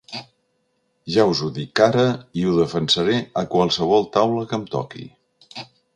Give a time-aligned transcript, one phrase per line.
[1.15, 2.05] Ja us ho dic ara
[2.43, 5.07] i ho defensaré a qualsevol taula que em toqui.